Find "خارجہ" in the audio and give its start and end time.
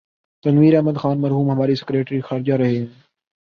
2.21-2.53